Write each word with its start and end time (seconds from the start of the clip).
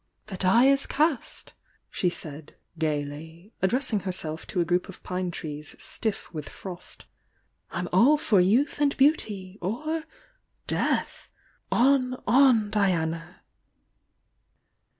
•The 0.25 0.35
die 0.39 0.65
is 0.65 0.87
cast!" 0.87 1.53
she 1.91 2.09
said, 2.09 2.55
gaily— 2.79 3.53
addressing 3.61 3.99
her 3.99 4.11
self 4.11 4.47
to 4.47 4.59
a 4.59 4.65
group 4.65 4.89
of 4.89 5.03
pine 5.03 5.29
trees 5.29 5.75
stiff 5.77 6.33
with 6.33 6.49
frost^'T'm 6.49 7.05
all 7.93 8.17
for 8.17 8.39
youth 8.41 8.81
and 8.81 8.97
beauty!— 8.97 9.59
or— 9.61 10.01
Death! 10.65 11.29
On, 11.71 12.15
on, 12.25 12.71
Diana!" 12.71 13.41